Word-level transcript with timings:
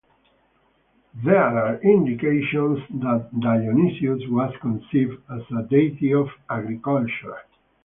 There 1.23 1.43
are 1.43 1.79
indications 1.83 2.79
that 3.01 3.29
Dionysus 3.39 4.27
was 4.29 4.51
conceived 4.59 5.21
as 5.29 5.43
a 5.55 5.61
deity 5.69 6.11
of 6.15 6.27
agriculture. 6.49 7.37